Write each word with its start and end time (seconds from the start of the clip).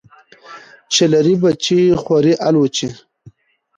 چی 0.91 1.05
لری 1.11 1.35
بچي 1.41 1.79
خوري 2.01 2.33
الوچی. 2.47 2.87